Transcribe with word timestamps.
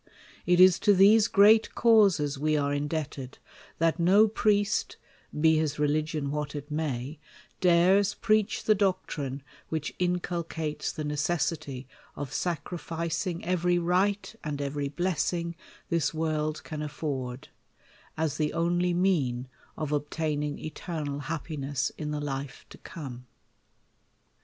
)tis 0.47 0.79
to 0.79 0.95
these 0.95 1.27
great 1.27 1.75
causes 1.75 2.39
we 2.39 2.57
are 2.57 2.73
indebted, 2.73 3.37
that 3.77 3.99
no 3.99 4.27
priest, 4.27 4.97
be 5.39 5.57
his 5.59 5.77
religion 5.77 6.31
what 6.31 6.55
it 6.55 6.71
may, 6.71 7.19
dares 7.59 8.15
preach 8.15 8.63
the 8.63 8.73
doctrine 8.73 9.43
which 9.69 9.93
inculcates 9.99 10.91
the 10.91 11.03
necessity 11.03 11.87
of 12.15 12.33
sacrificing 12.33 13.45
every 13.45 13.77
right 13.77 14.35
and 14.43 14.59
every 14.59 14.89
blessing 14.89 15.55
this 15.89 16.15
world 16.15 16.63
can 16.63 16.81
afford, 16.81 17.49
as 18.17 18.37
the 18.37 18.53
only 18.53 18.95
mean 18.95 19.47
of 19.77 19.91
obtaining 19.91 20.57
eternal 20.57 21.19
hap 21.19 21.45
piness 21.45 21.91
in 21.95 22.09
the 22.09 22.19
life 22.19 22.65
to 22.71 22.79
come. 22.79 23.27